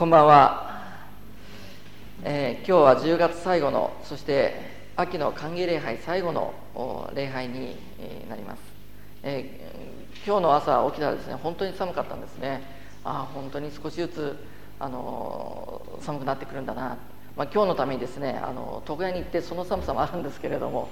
[0.00, 0.80] こんばんは、
[2.24, 4.54] えー、今日は10月最後のそして
[4.96, 6.54] 秋の歓迎礼拝最後の
[7.14, 7.76] 礼拝に
[8.26, 8.62] なります、
[9.22, 12.62] えー、今日の朝起きたらですね本当に寒かったんですね。
[13.04, 14.38] ああ本当に少しずつ
[14.78, 16.96] あの寒くなってくるんだな、
[17.36, 20.88] まあ、今日のためにですねあの床屋に行ってその寒さもあるんですけれども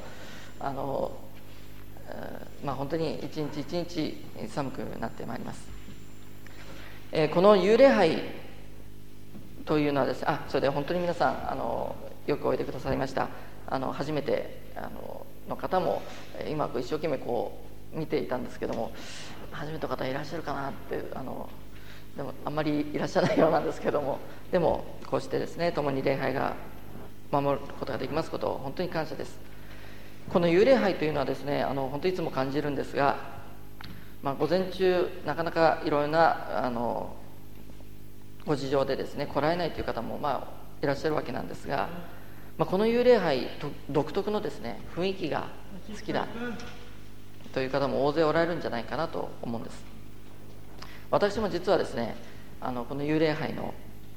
[0.60, 1.12] あの、
[2.62, 5.66] まあ、本当に一日一日寒くなってまいります、
[7.10, 8.47] え、この幽霊杯
[9.68, 11.94] というのはですねあそれで本当に皆さんあの
[12.26, 13.28] よくおいでくださいました。
[13.66, 16.00] あの初めてあのの方も
[16.50, 17.52] 今一生懸命こ
[17.94, 18.92] う見ていたんですけども
[19.50, 21.50] 初めての方いらっしゃるかなってあの
[22.16, 24.20] でもあんまりいらっしゃらないようなんですけども
[24.50, 26.54] でもこうしてですね共に礼拝が
[27.30, 29.38] 守ることができますことを本当に感謝です。
[30.30, 33.18] この幽霊杯というのはですねあの本当いつも感じるんですが、
[34.22, 37.17] まあ、午前中なかなかいろいろなあの
[38.48, 41.88] ご事情でですね来られないという方もまあいらっしゃるわけなんですが、
[42.56, 43.46] まあ、この幽霊杯
[43.90, 45.48] 独特のですね雰囲気が
[45.94, 46.26] 好きだ
[47.52, 49.84] という方も大勢おられるんじゃないかなと思うんです。
[51.10, 52.16] 私も実はですね
[52.60, 53.74] あのこの幽霊杯の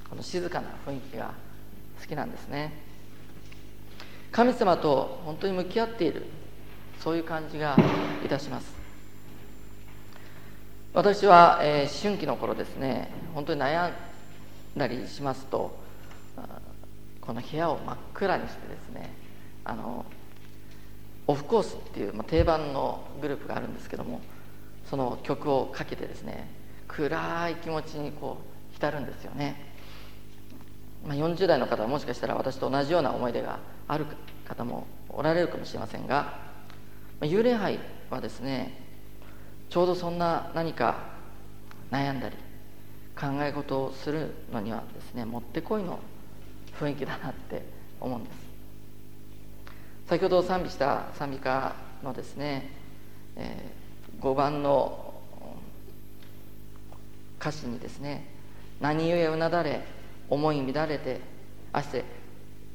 [0.08, 1.34] この静かな雰囲気が
[2.00, 2.72] 好きなんですね。
[4.30, 6.24] 神様と本当に向き合っている
[7.00, 7.76] そういう感じが
[8.24, 8.72] いたします。
[10.94, 13.90] 私は、えー、思春期の頃ですね本当に悩
[14.76, 15.76] んなりしますと
[17.20, 19.14] この部屋を真っ暗にしてですね
[19.64, 20.04] あの
[21.26, 24.20] オフコースっていう、まあ、定番のグループがあるんですけども
[24.90, 26.50] その曲をかけてですね
[26.88, 28.38] 暗い気持ちにこ
[28.70, 29.72] う浸るんですよね、
[31.06, 34.06] まあ、40代の方はもしかしたら私と同じような思い出がある
[34.46, 36.32] 方もおられるかもしれませんが、ま
[37.20, 37.78] あ、幽霊杯
[38.10, 38.78] はですね
[39.70, 40.96] ちょうどそんな何か
[41.90, 42.36] 悩んだり
[43.18, 46.00] 考え事をするのにはですねもってこいの
[46.78, 47.62] 雰囲気だなって
[48.00, 48.36] 思うんです。
[50.08, 52.70] 先ほど賛美した賛美歌のですね、
[53.36, 55.14] えー、5番の
[57.40, 58.26] 歌詞にですね
[58.80, 59.80] 「何故うなだれ
[60.28, 61.20] 思い乱れて
[61.72, 62.04] あして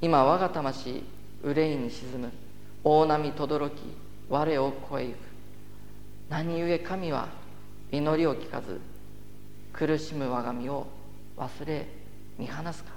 [0.02, 1.04] 今我が魂
[1.44, 2.32] 憂いに沈む
[2.84, 3.74] 大波とどろき
[4.30, 5.18] 我を超えゆく。
[6.30, 7.30] 何故神は
[7.92, 8.80] 祈りを聞かず
[9.78, 10.88] 苦しむ我が身を
[11.38, 11.86] 忘れ
[12.40, 12.90] 見放すか。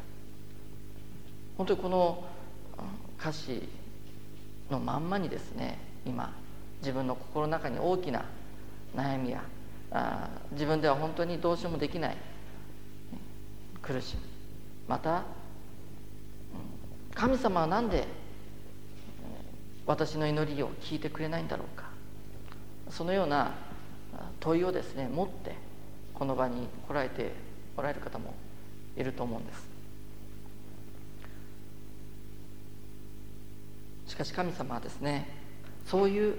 [1.59, 2.25] 本当にこの
[3.21, 3.69] 歌詞
[4.71, 6.33] のまんまにですね今
[6.81, 8.25] 自分の心の中に大きな
[8.97, 9.43] 悩みや
[9.91, 12.17] あ自分では本当にどうしようもできない
[13.83, 14.23] 苦しみ
[14.89, 15.25] また
[17.15, 18.07] 神様は何で
[19.85, 21.91] 私の祈りを聞いてくれないんだろうか。
[22.89, 23.53] そのような
[24.41, 25.69] 問いをですね持って
[26.21, 27.33] この場に来られて
[27.79, 28.35] おられる方も
[28.95, 29.67] いると思うんです。
[34.07, 35.27] しかし神様はですね
[35.87, 36.35] そういう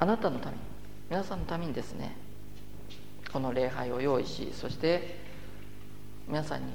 [0.00, 0.62] あなたのために
[1.08, 2.16] 皆さんのためにですね
[3.32, 5.20] この礼拝を用意しそして
[6.26, 6.72] 皆さんに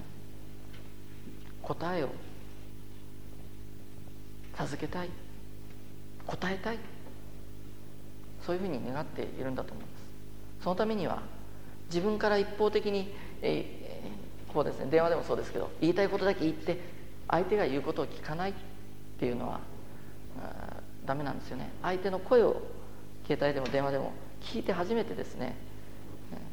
[1.62, 2.10] 答えを
[4.56, 5.10] 授けたい
[6.26, 6.78] 答えたい
[8.46, 9.89] そういうふうに願っているんだと思います
[10.64, 11.22] そのためには
[11.88, 16.80] 自分から一方的に、えー、こうですね電話でもそうですけど言いたいことだけ言って
[17.28, 18.54] 相手が言うことを聞かないっ
[19.20, 19.60] ていうのは
[21.06, 21.72] ダメなんですよね。
[21.82, 22.62] 相手の声を
[23.28, 25.56] 携帯でも電話でも聞いて初めてですね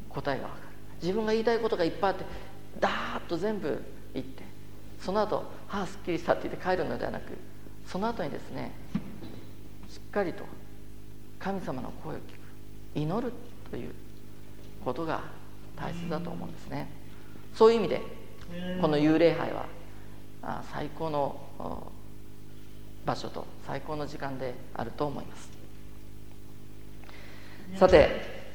[0.09, 0.61] 答えが分かる。
[1.01, 2.25] 自分が言いたいことがいっぱいあって
[2.79, 3.81] ダーッと全部
[4.13, 4.43] 言って
[4.99, 7.37] その後はあすっきりしたって言って帰るのではなく
[7.85, 8.71] その後にですね
[9.89, 10.43] しっかりと
[11.39, 12.37] 神様の声を聞く。
[12.95, 13.31] 祈る。
[13.69, 13.93] という
[14.83, 15.21] ことが
[15.75, 16.89] 大切だと思うんですね。
[17.53, 18.01] そういう意味で
[18.81, 19.65] この幽霊杯は
[20.71, 21.91] 最高の
[23.05, 25.49] 場所と最高の時間であると思います。
[27.75, 28.09] さて、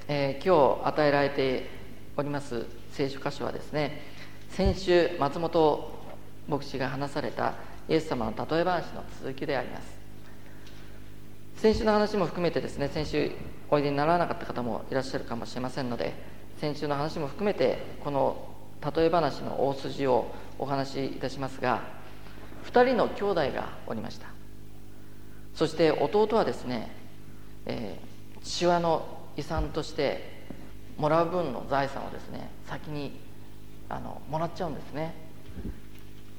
[0.09, 1.69] えー、今日与えられて
[2.17, 4.01] おります聖書箇所はですね
[4.51, 5.93] 先週松本
[6.49, 7.55] 牧師が話された
[7.89, 10.03] イエス様の例え話の続きであります。
[11.57, 13.31] 先週の話も含めてですね先週
[13.73, 16.13] おいでにならなかった方もいらっしゃるかもしれませんので
[16.61, 18.47] 先週の話も含めてこの
[18.95, 21.81] 例え話の大筋をお話しいたしますが
[22.67, 24.27] 2人の兄弟がおりました
[25.55, 26.95] そして弟はですね、
[27.65, 29.07] えー、父親の
[29.39, 30.45] 遺産として
[30.99, 33.19] もらう分の財産をですね先に
[33.89, 35.15] あのもらっちゃうんですね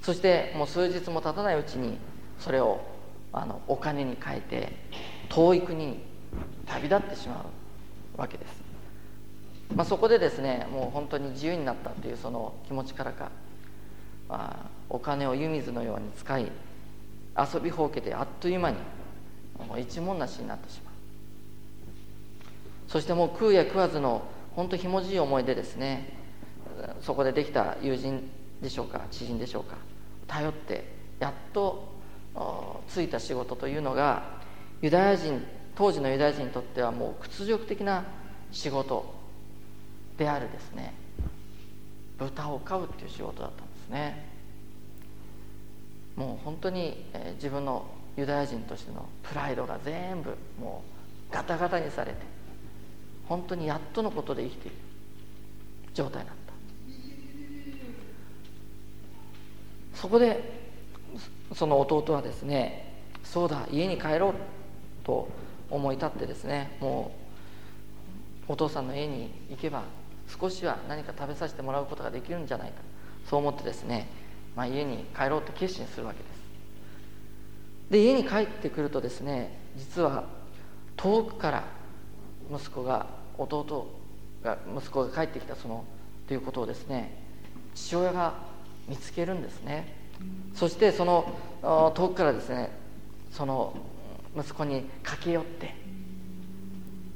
[0.03, 1.97] そしてもう数日も経たないうちに
[2.39, 2.81] それを
[3.31, 4.74] あのお金に変えて
[5.30, 6.12] 遠い国に
[6.65, 7.45] 旅立ってしま
[8.18, 8.63] うわけです。
[9.75, 13.31] まあ、そこでですねもう本当に自由になったというその気持ちからか、
[14.30, 16.51] まあ、お金を湯水のように使い
[17.53, 18.77] 遊びほうけてあっという間に
[19.68, 20.94] もう一文なしになってしまう。
[22.88, 24.21] そしてもう食うや食わずの
[24.56, 26.15] 本当ひもじい思いでですね
[27.01, 28.30] そこでできた友人
[28.62, 29.75] でしょうか知人でしょうか
[30.27, 30.85] 頼って
[31.19, 31.91] やっと
[32.88, 34.24] ついた仕事というのが
[34.81, 35.44] ユダヤ人
[35.75, 38.05] 当時のユダヤ人にとってはもう屈辱的な
[38.51, 39.13] 仕事
[40.17, 40.93] であるですね。
[42.17, 44.29] 豚を飼うっていう仕事だったんですね。
[46.15, 47.85] もう本当に、えー、自分の
[48.15, 50.83] ユダヤ人としてのプライドが全部も
[51.31, 52.19] うガタガタにされて
[53.27, 54.77] 本当にやっとのことで生きている
[55.95, 56.53] 状態になった。
[59.99, 60.61] そこで
[61.55, 62.93] その弟はですね
[63.23, 64.33] そうだ家に帰ろう
[65.03, 65.29] と
[65.73, 67.11] 思い立ってですねも
[68.47, 69.83] うお父さんの家に行けば
[70.39, 72.75] 少しは何か食べさせてもらうことができるんじゃないか。
[73.29, 74.07] そう思ってですね、
[74.55, 76.33] まあ、家に帰ろうと決心するわけです。
[77.89, 80.25] で家に帰ってくるとですね実は
[80.97, 81.63] 遠くから
[82.51, 83.87] 息子が弟
[84.43, 85.85] が息子が帰ってきたその
[86.27, 87.17] ということをですね
[87.75, 88.33] 父親が
[88.87, 89.95] 見つけるんですね。
[90.53, 92.71] そしてその遠くからですね
[93.31, 93.73] その
[94.38, 95.75] 息子に駆け寄って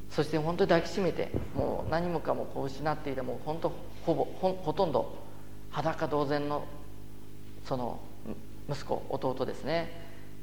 [0.09, 3.71] そして本当に抱きしめてもう何もかもこう失っていてもう本当
[4.05, 5.17] ほぼほとんど
[5.69, 6.65] 裸同然の
[7.65, 7.99] その
[8.69, 9.91] 息子弟ですね、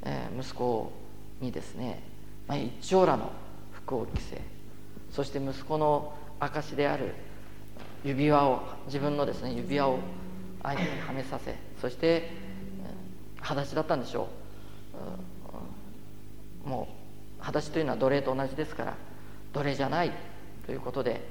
[0.03, 0.91] えー、息子
[1.41, 2.03] にですね、
[2.47, 3.31] まあ、一長羅の
[3.73, 4.41] 服を着せ
[5.11, 7.13] そして息子の証である
[8.03, 9.99] 指輪を自分のですね指輪を
[10.63, 12.29] 相手にはめさせそして
[13.41, 14.27] 裸足だったんでしょ
[14.93, 14.97] う。
[15.19, 15.34] うん
[16.65, 16.87] も
[17.39, 18.97] う裸足というのは奴隷と同じですから
[19.53, 20.11] 奴隷じゃない
[20.65, 21.21] ということで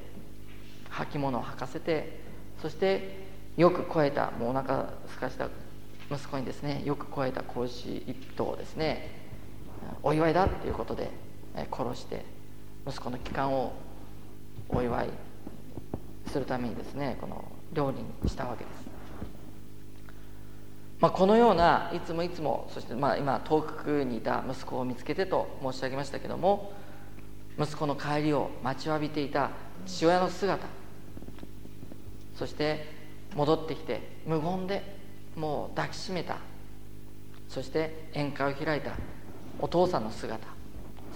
[0.91, 2.21] 履物を履かせて
[2.63, 3.25] そして
[3.57, 5.49] よく肥えたもうお腹すかした
[6.11, 9.11] 息子にですねよく肥えた子牛一頭をですね
[10.03, 11.11] お祝いだということで
[11.71, 12.25] 殺して
[12.87, 13.73] 息子の帰還を
[14.69, 15.09] お祝い
[16.31, 18.84] するためにですねこの料理にしたわけです、
[21.01, 26.73] まあ、このようないつもいつもそしてまあ今遠くにいた息子を見つけてと申し上げましたけども
[27.59, 29.51] 息子の帰りを待ちわびていた
[29.87, 30.67] 父親の姿
[32.37, 32.87] そして
[33.35, 34.83] 戻ってきて無言で
[35.37, 36.39] もう抱きしめた
[37.49, 38.93] そして宴会を開いた
[39.61, 40.47] お父さんの姿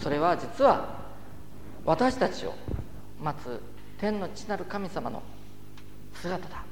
[0.00, 1.08] それは実は
[1.84, 2.54] 私たちを
[3.20, 3.60] 待つ
[3.98, 5.22] 天の父なる神様の
[6.14, 6.67] 姿だ。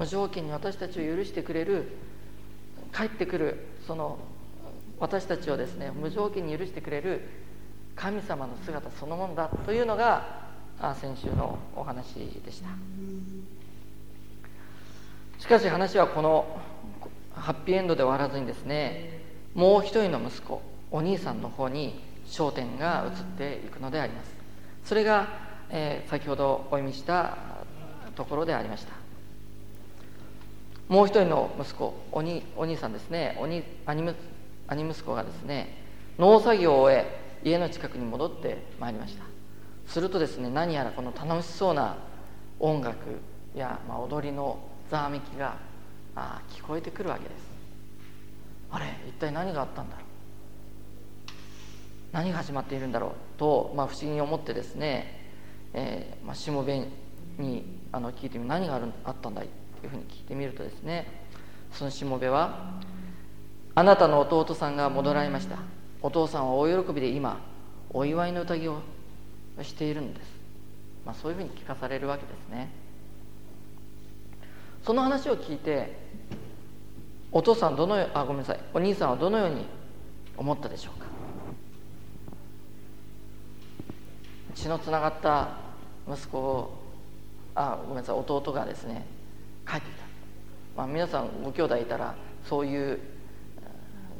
[0.00, 1.84] 無条件に私たちを許してくれる
[2.96, 4.18] 帰ってくるその
[4.98, 7.20] 私たちをですね無条件に許してくれる
[7.94, 10.48] 神様の姿そのものだというのが
[10.98, 12.70] 先週のお話でした。
[15.38, 16.58] しかし話はこの
[17.34, 19.20] ハッピーエンドで終わらずにですね
[19.54, 24.34] もう一人の息子お兄さんの方に焦点が移っていくのであります。
[24.86, 25.28] それが、
[25.68, 27.36] えー、先ほどお読みした
[28.16, 28.99] ところでありました。
[30.90, 33.38] もう一人の息子お兄お兄さんですね。
[33.40, 34.12] お兄兄
[34.90, 35.72] 息子がですね
[36.18, 37.06] 農作業を終え
[37.44, 39.22] 家の近くに戻ってまいりました。
[39.86, 41.96] するとですね何やらこの楽しそうな
[42.58, 42.96] 音楽
[43.54, 44.58] や、まあ、踊りの
[44.90, 45.58] ざわめきが
[46.16, 47.40] あ聞こえてくるわけです。
[48.72, 50.04] あれ一体何があったんだろう。
[52.10, 53.38] 何が始まっているんだろう。
[53.38, 55.30] と、まあ、不思議に思ってですね、
[55.72, 56.84] えーまあ、しもべ
[57.38, 59.48] にあの聞いてみ何があるあったんだい？
[59.86, 61.06] いうふうに聞いてみるとですね
[61.72, 62.80] そのしもべは
[63.74, 65.56] 「あなたの弟さんが戻られました。
[66.02, 67.38] お父さんは大喜びで今
[67.92, 68.80] お祝いの宴を
[69.62, 70.28] しているんです」
[71.04, 72.70] まあ、そういうふうに聞かされるわけですね。
[74.84, 75.96] その話を聞いて
[77.32, 78.60] お父さんどのあごめんなさい。
[78.74, 79.64] お兄さんはどのように
[80.36, 81.06] 思ったでしょうか。
[84.54, 85.48] 血のつながった
[86.10, 86.78] 息子を
[87.54, 88.16] あごめんなさい。
[88.16, 89.06] 弟がですね
[89.66, 90.04] 帰ってきた、
[90.76, 92.14] まあ、皆さんご兄弟いたら
[92.48, 92.98] そういう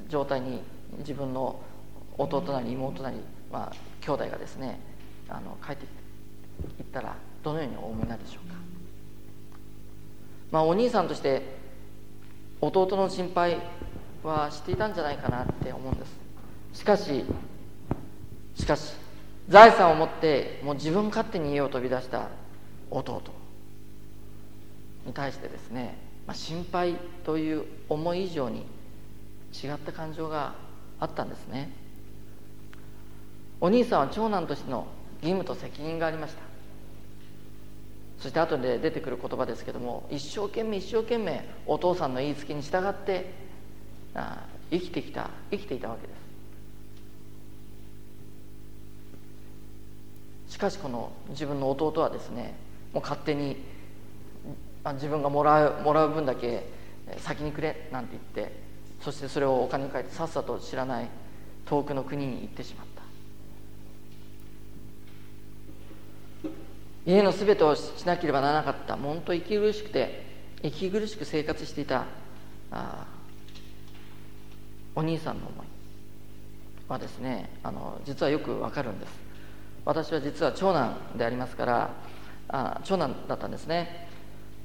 [0.09, 0.63] 状態に
[0.99, 1.61] 自分の
[2.19, 3.17] 弟なり妹なり、
[3.53, 4.81] まあ、兄弟がですね
[5.29, 8.57] あの帰っていったらどのようにお思いになるでしょうか、
[10.51, 11.43] まあ、お兄さんとして
[12.61, 13.59] 弟の心配
[14.23, 16.13] はしていたんじゃないかなって思うんです。
[16.75, 17.25] しかし
[18.55, 18.93] しかし
[19.49, 22.29] 財産を持ってもう自分勝手に家を飛び出した
[22.91, 23.40] 弟。
[25.07, 28.67] に対してですね、まあ、心配という思い以上に
[29.53, 30.55] 違った感情が
[30.99, 31.71] あったんですね。
[33.61, 34.87] お兄さんは長男としての
[35.23, 36.43] 義務と責任がありました。
[38.21, 43.33] そして後で出てくる言葉ですけども一生懸命一生懸命お父さんの言いつけに従って
[44.15, 46.13] あ生きてきた生きていたわけで
[50.49, 50.55] す。
[50.55, 52.55] しかしこの自分の弟はですね
[52.93, 53.57] もう勝手に
[54.85, 56.67] 自分がもらうもらう分だけ
[57.19, 58.57] 先にくれなんて言って
[59.01, 61.09] そしてそれをお金に変えてさっさと知らない
[61.67, 63.01] 遠くの国に行ってしまった。
[67.07, 68.97] 家の全てをしなければならなかった。
[68.97, 70.25] 本当息苦しくて
[70.63, 72.05] 息苦しく生活していた
[72.71, 73.07] あ
[74.95, 75.67] お兄さんの思い
[76.89, 79.13] はですねあの実はよくわかるんです。
[79.85, 81.91] 私は実は長男でありますから
[82.49, 84.10] あ長男だったんですね。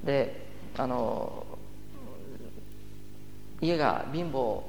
[0.06, 0.46] で
[0.78, 1.46] あの
[3.62, 4.62] 家が貧乏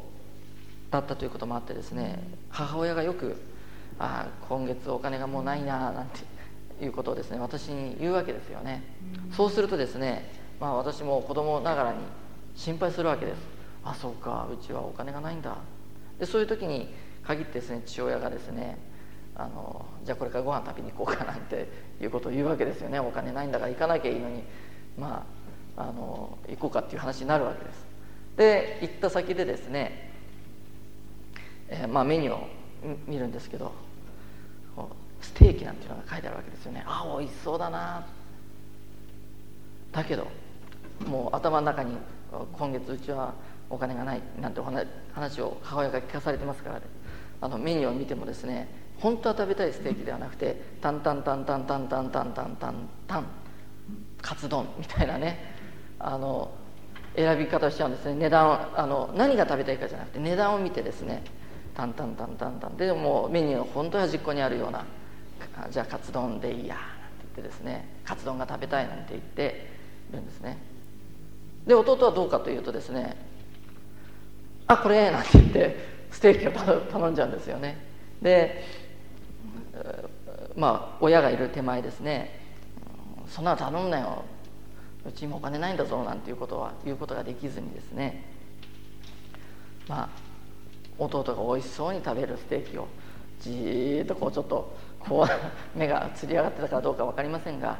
[0.90, 3.37] だったということもあってですね母親がよく
[3.99, 6.07] 「あ今月お金がもうないな」なん
[6.78, 8.83] ていうことをですね私に言うわけですよね、
[9.33, 11.99] そうするとですね、まあ、私も子供ながらに
[12.55, 13.38] 心配するわけです。
[13.85, 15.57] あそうかうちはお金がないんだ。
[16.19, 16.93] でそういう時に
[17.25, 18.78] 限ってですね父親がですね
[19.37, 21.69] あのじゃあこれからご飯食べに行こうかなんて
[22.00, 22.99] いうことを言うわけですよね。
[23.00, 24.43] お金ないんだから行かなきゃいいのに。
[24.99, 25.26] ま
[25.76, 27.87] ああの行こうかっていう話になるわけです。
[28.37, 30.12] で行った先でですね、
[31.69, 32.47] えー、まあ、メニューを
[33.07, 33.73] 見るんですけど
[35.21, 36.85] ステーキなんていうのが書いてあるわけですよね。
[36.87, 38.07] ああ美味しそうだな。
[39.93, 40.29] だけど
[41.07, 41.97] もう頭の中に
[42.53, 43.35] 今月うちは
[43.71, 44.61] お金がないなんて
[45.12, 46.81] 話を母親が聞かされてますから、
[47.41, 53.25] あのメニューを見てもですね本当は食べたいステーキではなくてタンタンタンタンタンタンタンタンタンタン。
[54.23, 55.55] カツ丼みたいなね。
[55.99, 56.51] あの
[57.15, 58.15] 選び方しちゃうんですね。
[58.15, 61.23] 値段あの何が食べたいかじゃなくて値段を見てですね。
[61.75, 62.77] タンタンタンタンタン。
[62.77, 64.85] でもうメニューの本当は端っこにあるような
[65.71, 66.87] じゃあカツ丼でいいやなんて
[67.23, 67.89] 言ってですね。
[68.05, 69.71] カツ丼が食べたいなんて言って
[70.13, 70.59] るんですね。
[71.67, 73.17] で弟はどうかというとですね
[74.69, 75.77] あこれなんて言って
[76.11, 77.85] ステーキを頼んじゃうんですよね
[78.23, 78.65] で
[80.55, 82.46] まあ親がいる手前ですね。
[83.28, 84.25] そんなの頼むなよ。
[85.06, 88.25] うちもお金ないんだぞなんていうことは言うことができずにですね。
[89.88, 90.09] まあ
[90.99, 92.88] 弟が美味しそうに食べるステーキを
[93.40, 95.28] じーっとこうちょっとこう
[95.78, 97.76] 目がつり上がってたかどうか分かりませんが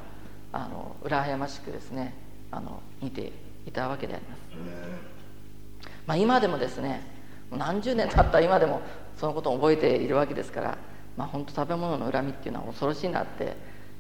[0.53, 2.15] あの羨ましくですね
[2.51, 3.33] あの見て
[3.67, 4.41] いたわけであります、
[6.07, 7.03] まあ、今でもですね
[7.51, 8.81] 何十年経った今でも
[9.17, 10.79] そのことを覚えているわけですから、
[11.17, 13.57] まあ、本当食べ物の恨みっていうのは恐ろしいなって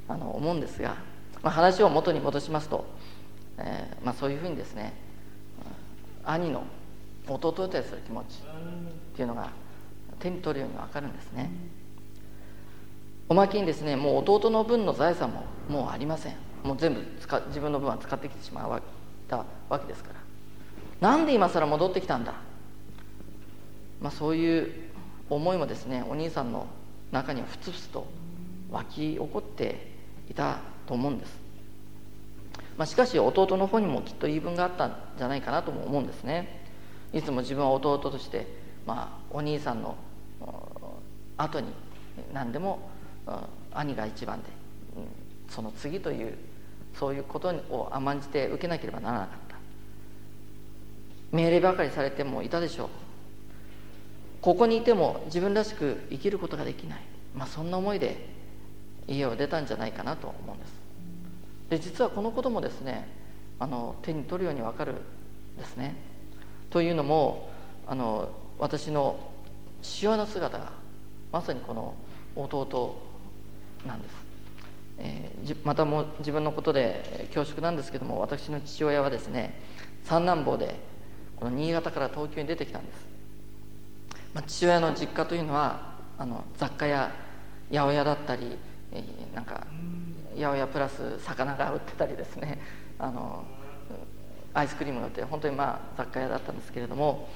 [0.08, 0.96] あの思うんですが、
[1.42, 2.84] まあ、話を元に戻しますと、
[3.58, 4.92] えーまあ、そういうふうにですね
[6.24, 6.64] 兄の
[7.28, 9.50] 弟に対する気持ちっていうのが
[10.18, 11.50] 手に取るように分かるんですね。
[13.28, 16.36] おまけにですねもう弟の分の財産ももうありません。
[16.64, 18.80] もう全部使自分の分は使ってきてしまっ
[19.28, 20.12] たわけですか
[21.00, 21.10] ら。
[21.10, 22.34] なんで今更戻ってきたんだ？
[24.00, 24.72] まあそういう
[25.28, 26.66] 思いもですねお兄さんの
[27.12, 28.06] 中にはふつふつと
[28.70, 29.92] 湧き起こって
[30.30, 31.38] いたと思うんです、
[32.78, 36.64] まあ、しかし弟の方にもきっと言い分があったんじゃないかなとも思うんですね。
[37.12, 38.46] いつも自分は弟として、
[38.86, 39.96] まあ、お兄さんの
[41.36, 41.68] 後に
[42.32, 42.90] 何でも
[43.72, 44.48] 兄が一番で
[45.48, 46.34] その次という
[46.98, 49.56] そういうことを甘んじて受けなければならなかった。
[51.32, 52.88] 命令ばかりされてもいたでしょう。
[54.40, 57.00] ここにいても自分らしく生きることができない、
[57.34, 58.28] まあ、そんな思いで
[59.08, 60.75] 家を出たんじゃないかなと思うんです。
[61.70, 63.08] で実はこのこともですね
[63.58, 64.96] あの手に取るようにわかるん
[65.58, 65.94] ですね。
[66.70, 67.48] というのも
[67.86, 69.18] あの私の
[69.82, 70.72] 父親の姿が
[71.32, 71.94] まさにこの
[72.34, 72.96] 弟
[73.86, 74.14] なんです、
[74.98, 79.60] えー、またも自分のことで恐縮なんですけども私の父親はですね
[80.04, 80.74] 三男坊で
[81.36, 82.98] この新潟から東京に出てきたんです、
[84.34, 87.12] まあ、父親の実家というのはあの雑貨や
[87.70, 88.56] 八百屋だったり、
[88.92, 89.66] えー、なんか
[90.36, 92.60] 八百屋プラス魚が売ってたりですね。
[92.98, 93.44] あの
[94.54, 97.28] アイスクリームが売って本当にまあ雑貨屋だったんですけれども、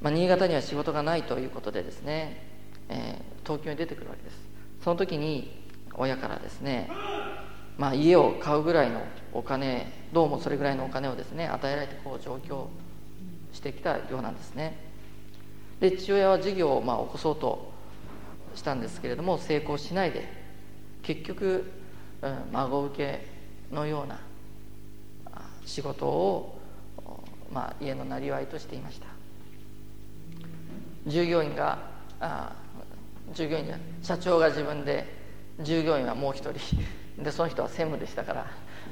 [0.00, 2.46] まあ、新潟には仕事がないということでですね、
[2.88, 4.36] えー、東京に出てくるわけです。
[4.84, 5.62] その時に
[5.94, 6.90] 親からですね、
[7.76, 12.68] まあ、家を買うぐらいのお金どうもそれぐらいのお金をですね与えられてこう上京
[13.52, 14.76] してきたようなんですね。
[15.80, 17.72] で父親は事業をまあ起こそうと
[18.54, 20.42] したんですけれども成功しないで
[21.02, 21.64] 結局、
[22.52, 23.26] 孫受け
[23.74, 24.20] のような
[25.66, 26.58] 仕事を、
[27.52, 29.06] まあ、家のなりわいとしていました。
[31.06, 31.78] 従業員が
[32.20, 32.52] あ
[33.34, 35.06] 従業員じゃ社長が自分で
[35.60, 36.52] 従業員はもう一人。
[37.18, 38.46] でその人は専務でしたから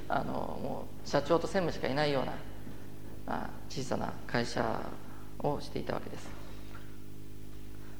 [0.09, 0.33] あの
[0.63, 2.33] もう社長と専務しかいないような
[3.27, 4.81] あ小さな会社
[5.39, 6.29] をしていたわけです、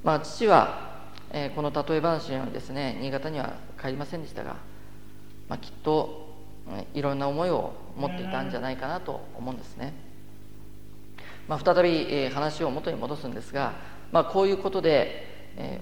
[0.05, 4.57] まあ、父は、えー、この例え話のようにですね新潟には帰りませんでしたが、
[5.51, 6.31] まあ、きっと
[6.95, 9.93] いろんな思いを持っていたんじゃないかなと思うんですね、
[11.49, 13.73] まあ、再び、話を元に戻すんですが、
[14.13, 15.29] まあ、こういうことで、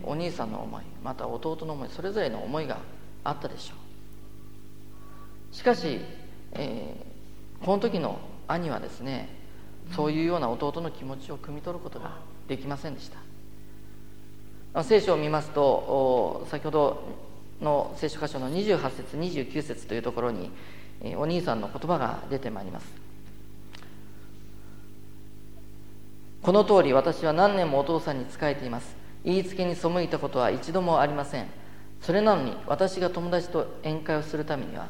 [0.04, 2.78] お兄さんの思いまた弟の思いそれぞれの思いが
[3.22, 3.74] あったでしょ
[5.52, 5.54] う。
[5.54, 6.00] しかし、
[6.52, 9.28] えー、この時の兄はですね
[9.94, 12.16] そういうような弟の気持ちを汲み取ることが
[12.48, 13.10] できませんでし
[14.72, 14.82] た。
[14.84, 17.27] 聖書を見ますと先ほど
[17.60, 20.50] の聖書箇所の28節29節というところに
[21.16, 22.86] お兄さんの言葉が出てまいります。
[26.42, 28.96] この通り私は何年もお父さんに仕えています。
[29.24, 31.46] 言いつけに背いたことは一度もありません。
[32.00, 34.86] それなのに私が友達と宴会をするためには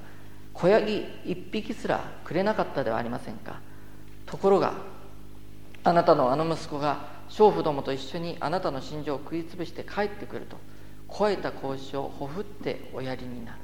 [0.52, 3.60] 子ヤギ一匹すらくれなかったではありませんか。
[4.26, 4.74] ところが
[5.84, 10.56] あなたのあの息子が娼婦どもと一緒にあなたの心情を食い潰して帰ってくると。
[11.08, 13.58] 肥えた子牛をほふっておやりになる。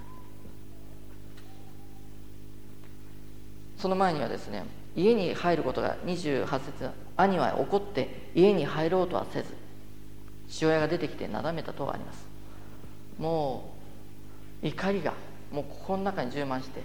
[3.77, 4.65] その前にはですね
[4.97, 9.49] 家に入ることが28節兄は怒って家に入ろうとはせず
[10.49, 12.27] 父親が出てきてなだめたとあります。
[13.19, 13.75] も
[14.63, 15.13] う怒りが
[15.53, 16.81] もう心の中に充満して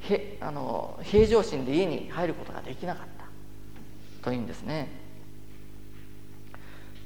[0.00, 3.06] へあの平常心で家に入ることができなかっ
[4.22, 4.24] た。
[4.24, 4.88] というんですね。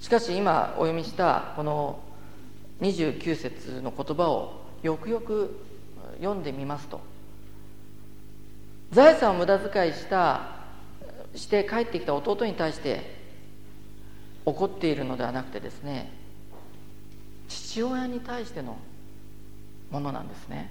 [0.00, 2.00] しかし今お読みしたこの
[2.83, 5.57] 29節の言葉をよくよく
[6.19, 7.01] 読んでみますと。
[8.91, 10.43] 財産を無駄遣いした
[11.35, 13.23] して帰ってきた弟に対して
[14.45, 16.12] 怒っているのではなくてですね
[17.49, 18.77] 父親に対しての
[19.91, 20.71] ものなんですね。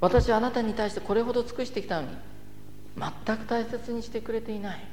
[0.00, 2.16] 私はあなたに対してこれほど尽くしてきたのに
[2.96, 4.84] 全く大切にしてくれていない。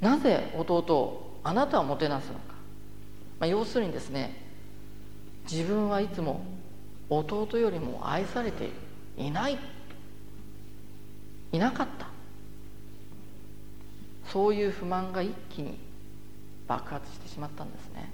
[0.00, 2.40] なぜ弟をあなたはもてなすのか、
[3.40, 4.34] まあ、要するにですね
[5.50, 6.44] 自分はいつも
[7.08, 8.70] 弟よりも愛されて
[9.16, 9.58] いない。
[11.52, 12.06] いなかった。
[14.30, 15.78] そういう不満が一気に
[16.66, 18.10] 爆発してしまったんですね。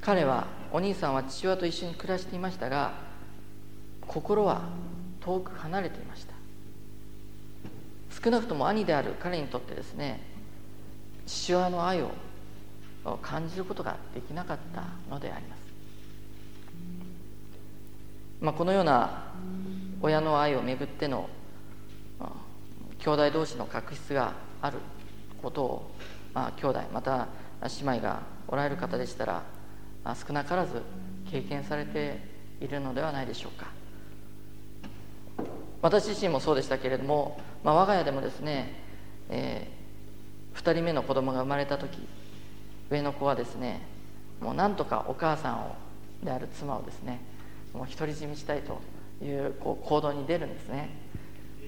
[0.00, 2.94] 彼はお兄さんは父親と一緒に暮らしていましたが
[4.06, 4.62] 心は
[5.20, 6.34] 遠く離れていました。
[8.22, 10.20] 少なくとも兄である彼にとってですね
[11.28, 12.10] 父親の愛を
[13.22, 15.58] 感じることができなかったのであります。
[18.40, 19.24] まあ、このような
[20.00, 21.28] 親の愛をめぐっての、
[22.98, 24.78] 兄弟同士の確執がある
[25.42, 25.90] ことを、
[26.34, 27.28] まあ、兄弟また
[27.62, 29.42] 姉妹がおられる方でしたら、
[30.04, 30.82] まあ、少なからず
[31.30, 32.20] 経験されて
[32.60, 33.66] いるのではないでしょうか。
[35.82, 38.82] 私自身もそうでしたけれども、まあ、我が家でもですね、
[39.28, 39.77] えー、
[40.58, 41.98] 2人目の子供が生まれた時
[42.90, 43.80] 上の子はですね
[44.40, 45.76] もうなんとかお母さんを
[46.22, 47.20] である妻をですね
[47.72, 48.80] もう独り占めしたいと
[49.24, 50.90] いうこう行動に出るんですね。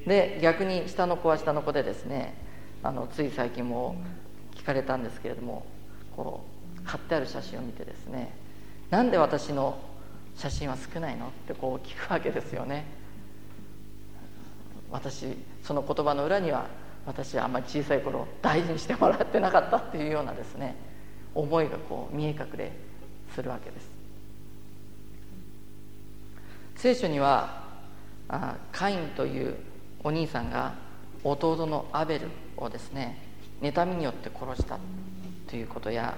[0.07, 2.35] で逆に下の子は下の子でですね
[2.83, 3.97] あのつい最近も
[4.57, 5.67] 聞かれたんですけれども
[6.17, 6.45] こ
[6.83, 8.33] う貼ってある写真を見てですね
[8.89, 9.79] なんで私の
[10.37, 12.87] 写真は少ないのってこう聞くわけですよね。
[14.91, 16.67] 私その言葉の裏には
[17.07, 20.77] 私はあんまり小さい頃大事にしてもらってなかったっていうようなですね
[21.35, 22.73] 思いがこう見え隠れ
[23.35, 23.91] するわけです。
[26.77, 27.65] 聖書には
[28.29, 29.57] あカインという
[30.03, 30.75] お兄さんが
[31.25, 33.19] 弟のアベルをですね
[33.61, 34.79] 妬みによって殺した
[35.49, 36.17] ということや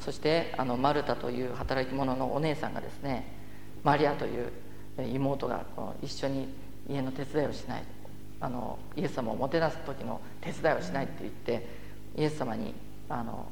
[0.00, 3.32] そしてあのマルタという働き者のお姉さんがですね
[3.82, 4.52] マリアという
[4.98, 6.48] 妹がこの一緒に
[6.88, 7.82] 家の手伝いをしない。
[8.40, 11.66] あのイエス様をもてなす時の手伝いをしないって言って
[12.16, 12.74] イエス様に
[13.08, 13.46] あの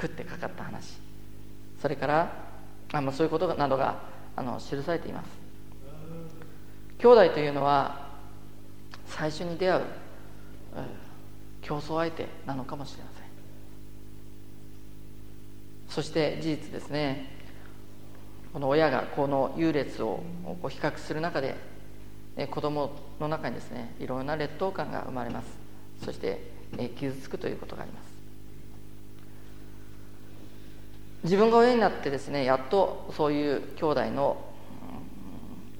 [0.00, 0.98] 食ってかかった話。
[1.80, 2.32] それから
[2.92, 4.00] あのそういうことなどが
[4.36, 5.28] あの記されています。
[6.98, 8.08] 兄弟というのは
[9.06, 9.82] 最初に出会う
[11.60, 13.22] 競争相手なのかもしれません。
[15.88, 17.42] そして事実ですね。
[18.52, 20.22] この親がこの優劣を
[20.68, 21.56] 比較する中で
[22.50, 22.90] 子供
[23.20, 25.46] の中にですねいろんな劣等感が生まれます。
[26.04, 26.40] そして
[26.98, 28.12] 傷つくということがあります。
[31.24, 34.44] 自分が親になってですねやっとそういう兄弟の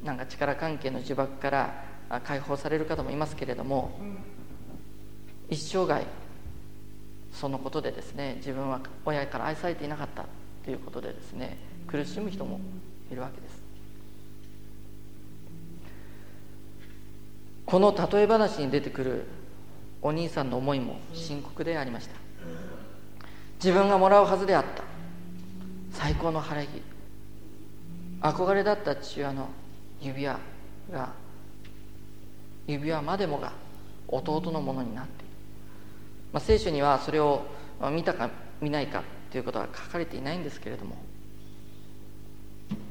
[0.04, 1.84] なんか力関係の呪縛から
[2.24, 3.98] 解放される方もいますけれども
[5.48, 6.04] 一生涯
[7.32, 10.26] そのことでですね自分は親から愛されていなかった
[10.64, 12.60] ということでですね苦しむ人も
[13.10, 13.61] いるわけです。
[17.72, 19.24] この例え話に出てくる
[20.02, 22.14] お兄さんの思いも深刻でありました。
[23.64, 24.82] 自分がもらうはずであった。
[25.90, 26.82] 最高の晴れ着。
[28.20, 29.48] 憧れだった父親の
[30.02, 30.38] 指輪
[30.92, 31.14] が
[32.66, 33.54] 指輪までもが
[34.06, 35.24] 弟のものになって。
[35.24, 35.32] いる、
[36.34, 37.40] まあ、聖書にはそれを
[37.90, 38.28] 見たか
[38.60, 40.94] 見ないかということは書かれていないんですけれども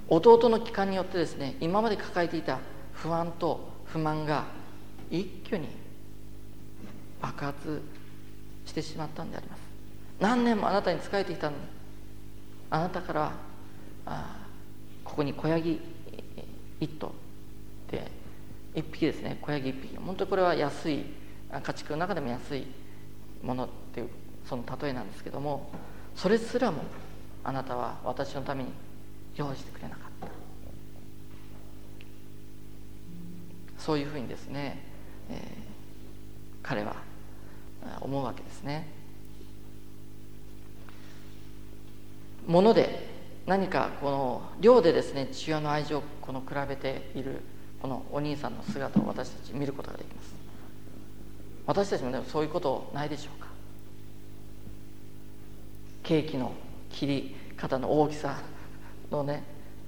[0.08, 2.58] 弟の帰還によってですね今まで抱えていた
[2.94, 4.60] 不安と不満が
[5.12, 5.67] 一挙に
[7.21, 7.82] 爆発
[8.65, 9.60] してしまったんであります。
[10.19, 11.63] 何年もあなたに仕えていたのに
[12.69, 13.34] あなたから
[14.06, 14.47] あ
[15.04, 15.80] ここに子ヤギ
[16.80, 17.13] 一頭
[17.91, 18.10] で
[18.74, 19.38] 一匹ですね。
[19.41, 19.97] 子ヤギ一匹。
[19.97, 21.06] 本当にこれは安い
[21.52, 22.65] 家畜の中でも安い
[23.43, 24.10] ものっていう
[24.47, 25.69] その例えなんですけども
[26.15, 26.84] それすらも
[27.43, 28.69] あなたは私のために
[29.36, 30.28] 用意してくれなかった。
[33.78, 34.90] そういうふうにですね、
[35.32, 35.38] えー、
[36.62, 36.96] 彼は
[38.02, 38.88] 思うわけですね。
[42.48, 43.10] もので
[43.46, 47.41] 何かこの量でですね父親の愛情をこの比べている
[47.82, 50.36] このお兄さんの姿を私たち見ることができます。
[51.65, 53.48] 私たちもでもそういうことないでしょうか。
[56.04, 56.52] ケーキの
[56.89, 58.39] 切り方の大きさ
[59.12, 59.44] のね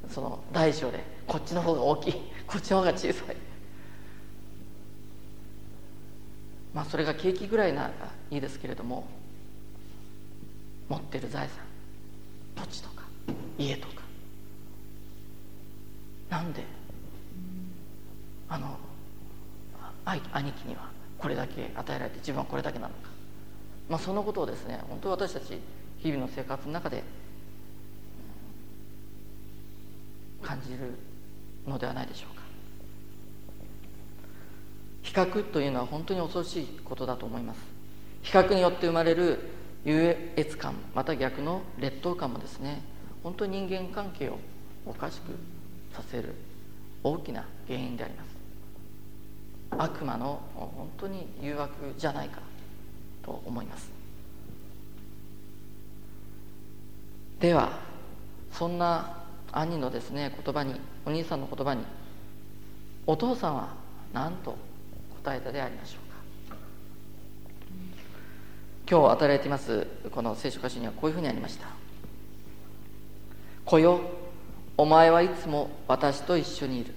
[0.09, 2.13] その大小でこっちの方が大きい
[2.47, 3.52] こっちの方が小さい。
[6.73, 7.91] まあそれがケーキぐらいなら
[8.31, 9.07] いいですけれども
[10.89, 13.03] 持ってる財産土地とか
[13.57, 14.03] 家とか。
[16.33, 16.63] なんで
[18.49, 18.75] あの
[20.05, 23.09] 兄貴にはこれだけ与えられて自分はこれだけなのか、
[23.87, 25.59] まあ、そのことをですね本当私たち
[25.99, 27.03] 日々の生活の中で
[30.41, 30.97] 感じる
[31.67, 32.32] のではないでしょうか。
[35.13, 37.59] 比較というのは本当に恐ろしいことだと思います。
[38.23, 39.37] 比較によって生まれる
[39.85, 42.81] 優越感また逆の劣等感もですね
[43.21, 44.39] 本当に人間関係を
[44.87, 45.33] おかしく
[45.93, 46.33] させる
[47.03, 48.33] 大きな原因であります。
[49.77, 52.39] 悪魔の本当に誘惑じゃないか
[53.21, 53.91] と思います。
[57.39, 57.77] では
[58.51, 59.17] そんな
[59.51, 60.73] 兄のですね言葉に
[61.05, 61.83] お兄さんの言葉に
[63.05, 63.75] お父さんは
[64.11, 64.55] 何と
[65.27, 66.57] えたでありましょうか。
[68.89, 71.67] 今日与えられていますこの聖書箇所にはこういうふうにありました
[73.65, 74.01] 「子よ
[74.75, 76.93] お前はいつも私と一緒にいる。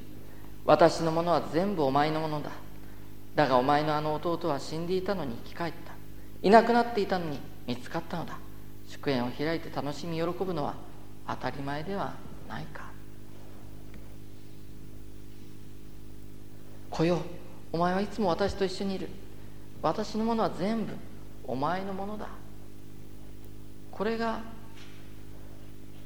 [0.65, 2.51] 私のものは全部お前のものだ。
[3.35, 5.93] だがお前のあの弟は死んでいたのに生き返った。
[6.43, 8.39] いなくなっていたのに見つかったのだ。
[8.89, 10.75] 祝宴を開いて楽しみ喜ぶのは
[11.29, 12.15] 当たり前では
[12.49, 12.87] ないか。
[16.91, 17.21] 子よ
[17.77, 19.07] お前はいつも私と一緒にいる。
[19.83, 20.95] 私のものは全部
[21.45, 22.27] お前のものだ。
[23.93, 24.41] これが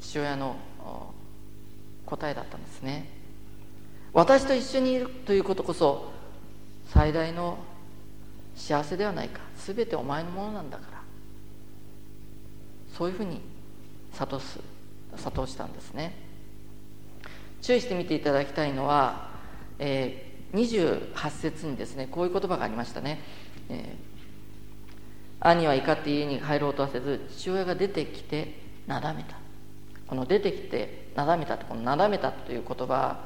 [0.01, 0.57] 父親の
[2.07, 3.09] 答えだったんですね。
[4.13, 6.11] 私と一緒にいるということこそ
[6.89, 7.59] 最大の
[8.57, 9.39] 幸せではないか。
[9.65, 11.01] 全てお前のものなんだから。
[12.99, 13.41] そういうふうに
[14.19, 14.59] 諭す
[15.17, 16.17] 諭したんですね。
[17.63, 19.31] 注意して見ていただきたいのは、
[19.79, 23.21] えー、28節にですねこういう言葉がありましたね、
[23.69, 29.37] えー、兄は怒って家に帰ろうとはせず父親が出てきてなだめた。
[30.07, 33.21] この出てきてなだめたこのなだめたという言葉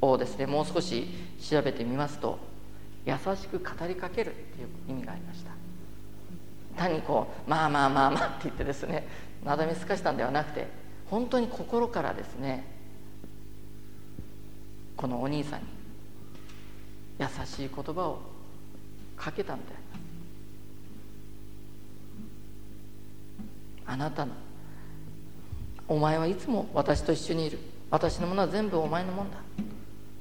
[0.00, 1.06] をですねもう少し
[1.40, 2.40] 調べてみますと
[3.04, 5.52] 優しく語りかけるっていう意味がありました。
[6.76, 9.06] 単にこう「まあまあまあまあ」って言ってですね
[9.44, 10.66] なだめすかしたんではなくて
[11.08, 12.66] 本当に心からですね
[14.96, 15.66] このお兄さんに
[17.18, 18.20] 優しい言葉を
[19.16, 19.96] かけたんであります
[23.86, 24.32] あなたの。
[25.88, 27.58] お前はいつも私と一緒にいる。
[27.90, 29.38] 私のものは全部お前のもんだ。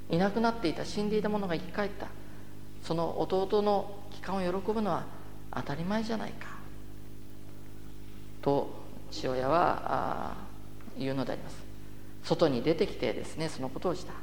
[0.09, 2.07] いなくなっていた死んでいたものが生き返った。
[2.83, 5.05] その弟の帰還を喜ぶのは
[5.51, 6.47] 当たり前じゃないか。
[8.43, 8.69] と
[9.09, 10.35] 父親は
[10.97, 11.57] 言うのであります。
[12.23, 14.13] 外に出てきてですねそのことをした。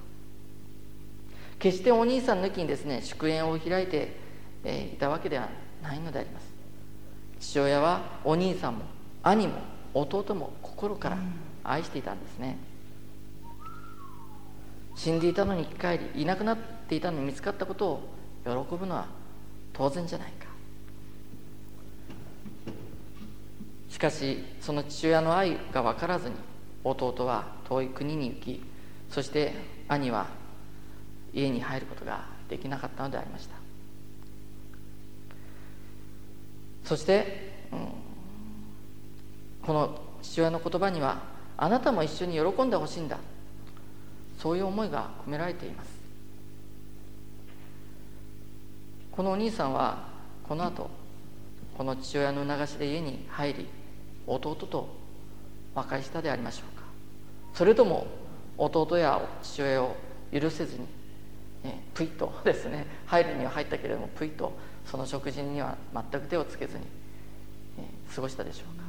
[1.62, 4.16] 決してお兄さん抜きにですね祝宴を開いて、
[4.64, 5.48] えいたわけでは
[5.80, 6.52] ないのであります。
[7.38, 8.84] 父親はお兄さんも
[9.22, 9.54] 兄も
[9.94, 11.18] 弟も心から
[11.62, 12.58] 愛していたんですね。
[14.96, 18.00] 死んでいたのに生き返りいなくなっていたのに見つかったことを
[18.44, 19.06] 喜ぶのは
[19.72, 20.52] 当然じゃないか。
[24.02, 26.34] かしその父親の愛が分からずに
[26.82, 28.60] 弟は遠い国に行き
[29.08, 29.54] そして
[29.86, 30.26] 兄は
[31.32, 33.56] 家に入ることができなかったのでありました。
[36.84, 37.88] そして、うん、
[39.62, 41.22] この父親の言葉には
[41.56, 43.18] あなたも一緒に喜んでほしいんだ。
[44.38, 45.90] そういう思いが込められています。
[49.12, 50.08] このお兄さんは
[50.48, 50.90] この後
[51.76, 53.66] この父親の流しで家に入り
[54.26, 54.88] 弟と
[55.74, 56.82] 和解したでありましょうか。
[57.54, 58.06] それとも
[58.58, 59.96] 弟や父親を
[60.32, 60.86] 許せずに、
[61.94, 62.86] プイッとですね。
[63.06, 66.88] 入るには入ったけれどもプイッとその食事には全く手をつけずに、ね、
[68.14, 68.82] 過ごしたでしょうか。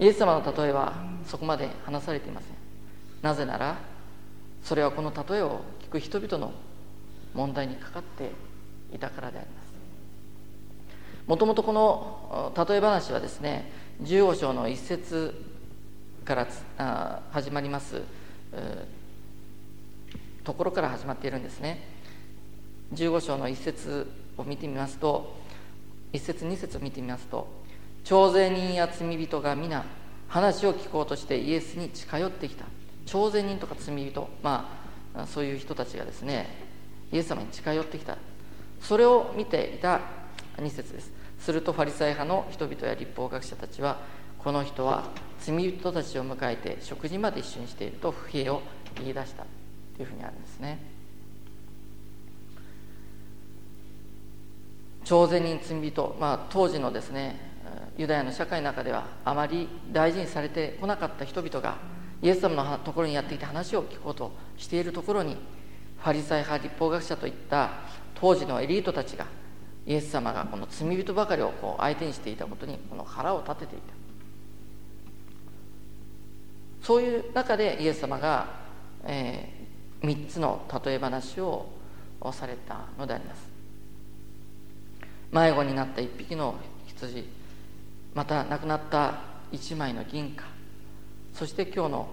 [0.00, 2.50] イエス様の例えはそこまで話されていません。
[3.22, 3.78] なぜなら
[4.62, 6.52] それはこの例えを聞く人々の
[7.32, 8.30] 問題にかかって
[8.92, 9.64] いたからであります。
[11.26, 13.70] もともとこの例え話はですね
[14.02, 15.32] 15章の一節
[16.24, 18.02] から始まります。
[20.44, 21.80] ところから始まっているんですね。
[22.92, 25.34] 15章の一節を見てみますと
[26.12, 27.48] 一節二節を見てみますと
[28.04, 29.84] 徴税人や罪人が皆
[30.28, 32.66] 話を聞こうとしてイエスに近寄ってきた。
[33.06, 36.46] 徴税人とか罪人まあそういう人たちがですね
[37.12, 38.18] イエス様に近寄ってきた。
[38.80, 40.00] それを見ていた
[40.58, 41.10] 2節です。
[41.40, 43.98] するとファリサイ派の人々や立法学者たちは
[44.38, 45.04] この人は
[45.40, 48.62] 罪人たちを迎えて食事まで一緒にしていると不平を
[48.96, 49.44] 言い出した。
[49.96, 50.78] というふうにあるんですね。
[55.04, 57.38] 朝鮮人罪人、まあ、当時のですね
[57.96, 61.76] ユダヤの社会の中ではあまり大事にされてこなかった人々が
[62.22, 65.36] イエス様のところにやってきて話を聞こうとしているところに
[65.98, 67.70] ファリサイ派立法学者といった
[68.14, 69.26] 当時のエリートたちが
[69.86, 73.94] イエス様がこの罪人ばかりをこう相手にしていたことにこの腹を立てていた。
[76.82, 78.46] そういう中でイエス様が、
[79.04, 79.53] えー、
[80.04, 81.66] 3つの例え話を
[82.32, 83.54] されたのであります。
[85.32, 86.54] 迷子になった1匹の
[86.86, 87.24] 羊
[88.14, 89.18] また亡くなった
[89.52, 90.44] 1枚の銀貨
[91.32, 92.08] そして今日の、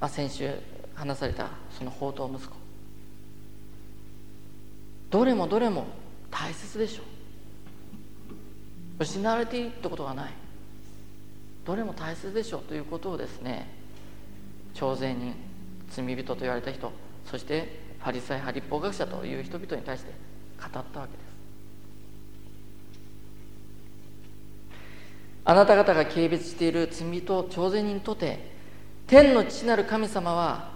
[0.00, 0.50] まあ、先週
[0.94, 2.54] 話されたその宝刀息子。
[5.10, 5.86] どれもどれも
[6.30, 7.02] 大切でしょ
[8.98, 9.04] う。
[9.04, 10.32] 失われていいってことがない。
[11.64, 13.68] どれも大切でしょうということをですね
[14.74, 15.34] 徴税人
[15.90, 16.90] 罪人と言われた人
[17.32, 20.12] そしてファリサイ派立法学者という人々に対して
[20.60, 21.06] 語ったわけです。
[25.46, 28.52] あなた方が軽蔑している罪人徴税人とて
[29.06, 30.72] 天の父なる神様は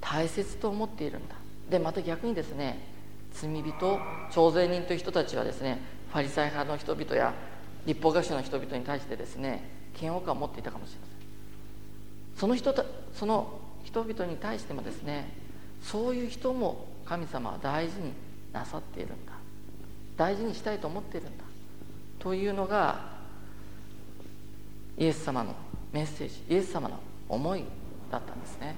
[0.00, 1.34] 大切と思っているんだ。
[1.68, 2.80] でまた逆にですね
[3.32, 7.34] 罪人徴税人という人たちはですねファリサイ派の人々や
[7.84, 9.68] 立法学者の人々に対してですね
[10.00, 12.38] 嫌悪感を持っていたかもしれません。
[12.40, 15.49] その人たその人々に対してもですね
[15.82, 18.12] そういう人も神様は大事に
[18.52, 19.32] なさっているんだ。
[20.16, 21.44] 大事にしたいと思っているんだ。
[22.18, 23.00] というのが
[24.98, 25.54] イエス様の
[25.92, 27.64] メッセージイエス様の思い
[28.10, 28.76] だったんですね。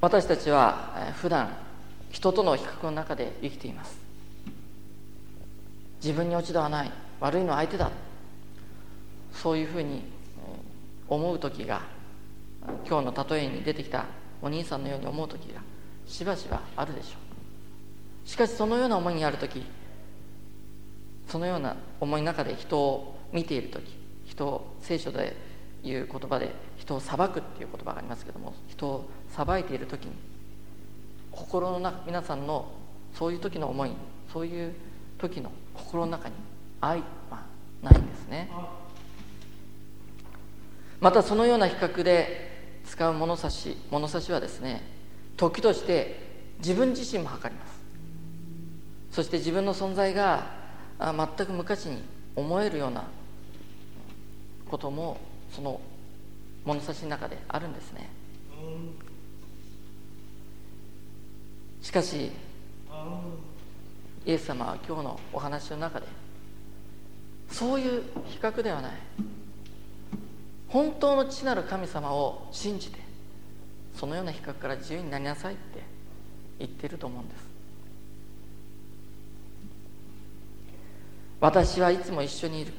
[0.00, 1.56] 私たちは普段
[2.10, 3.96] 人との比較の中で生きています。
[6.02, 6.90] 自分に落ち度はない。
[7.20, 7.90] 悪いのは相手だ。
[9.32, 10.02] そういうふうに
[11.08, 11.82] 思う時が
[12.88, 14.06] 今日の例えに出てきた
[14.42, 15.60] お兄さんのように思う時が
[16.06, 17.08] しばしばあるでしょ
[18.24, 19.64] うしかしそのような思いにある時
[21.28, 23.84] そのような思いの中で人を見ている時
[24.26, 25.36] 人を聖書で
[25.82, 30.12] いう言葉で人を裁くっていう言葉がありますけども人を裁いている時に
[31.30, 32.72] 心の中皆さんの
[33.14, 33.90] そういう時の思い
[34.32, 34.74] そういう
[35.18, 36.34] 時の心の中に
[36.80, 37.44] 愛は
[37.82, 38.50] ないんですね。
[41.00, 44.82] またそのような比較で使う物差し物差しはですね
[45.36, 46.18] 時として
[46.58, 47.76] 自分自身も測ります。
[49.10, 50.46] そして自分の存在が
[50.98, 52.02] 全く無価値に
[52.34, 53.04] 思えるような
[54.70, 55.18] ことも
[55.52, 55.80] その
[56.64, 58.10] 物差しの中であるんですね。
[61.82, 62.30] しかし
[64.26, 66.06] イエス様は今日のお話の中で
[67.50, 68.92] そういう比較ではない。
[70.76, 72.98] 本当の父なる神様を信じて
[73.94, 75.82] そのような比較から自由になりなさいって
[76.58, 77.40] 言っていると思うんです。
[81.40, 82.74] 私はいつも一緒にいる。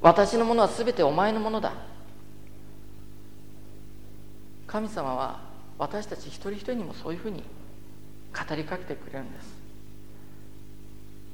[0.00, 1.74] 私のものは全てお前のものだ。
[4.66, 5.40] 神様は
[5.76, 7.42] 私たち一人一人にもそういうふうに
[8.32, 9.46] 語りかけてくれるんです。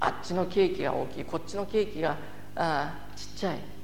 [0.01, 2.17] あっちのケーキが大きいこっちのケーキが
[2.57, 3.82] あちっちゃい。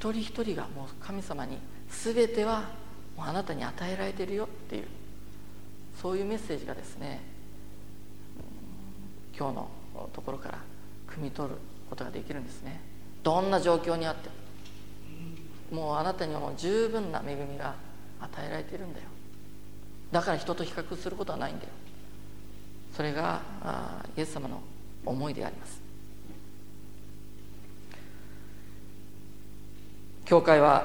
[0.00, 1.58] 一人一人がもう神様に
[1.90, 2.70] 全ては
[3.18, 4.84] もうあなたに与えられてるよっていう
[6.00, 7.20] そういうメッセージがですね
[9.36, 9.68] 今日の
[10.14, 10.58] ところから
[11.06, 11.54] 汲み取る
[11.90, 12.80] ことができるんですね。
[13.22, 14.30] どんな状況にあって
[15.70, 17.74] もうあなたにはもう十分な恵みが
[18.20, 19.06] 与えられてるんだよ。
[20.12, 21.70] だから人と比較することはないんだよ。
[22.96, 23.42] それが
[24.16, 24.62] イエス様の
[25.04, 25.89] 思いであります。
[30.30, 30.84] 教会は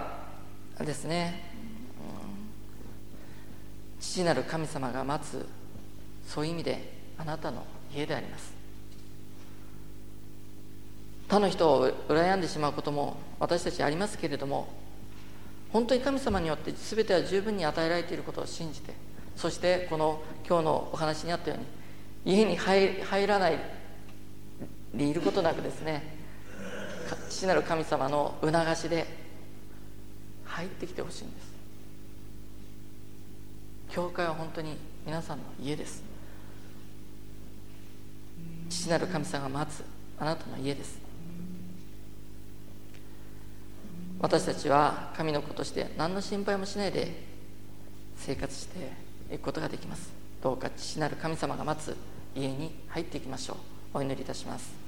[0.80, 1.52] ですね、
[4.00, 5.46] 父なる神様が待つ
[6.28, 7.64] そういう意味であなたの
[7.96, 8.52] 家であります。
[11.30, 14.68] 他の人を羨んでしまうことも私たちありますけれども
[15.72, 18.96] 本当に神様によって全ては十分に与えられていることを信じて
[19.36, 23.60] そしてこの今日のお話にあったように家に入らない
[24.96, 26.16] でいることなくですね
[27.30, 29.25] 父なる神様の促しで
[30.56, 31.54] 入ってきてほしいんです。
[33.90, 36.02] 教会は本当に皆さんの家です。
[38.70, 39.84] 父なる神様が待つ。
[40.18, 40.98] あなたの家です。
[44.22, 47.22] 私たちは神の子として何の心配もしないで
[48.16, 48.94] 生活して
[49.34, 50.14] いくことができます。
[50.42, 51.98] どうか父なる神様が待つ
[52.34, 53.56] 家に入っていきましょ
[53.94, 53.98] う。
[53.98, 54.85] お祈りいたします。